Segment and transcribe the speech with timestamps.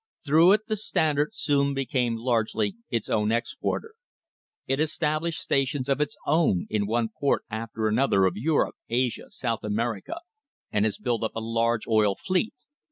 [0.25, 3.93] Through it the Standard soon became largely its own exporter.
[4.65, 9.63] It established stations of its own in one port after another of Europe, Asia, South
[9.63, 10.15] America,
[10.71, 12.55] and has built up a large oil fleet.